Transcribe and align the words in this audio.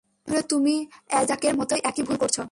তাহলে 0.27 0.43
তুমি 0.43 0.75
অ্যাজাকের 1.07 1.53
মতই 1.57 1.81
একই 1.83 2.03
ভুল 2.03 2.17
করছো। 2.17 2.39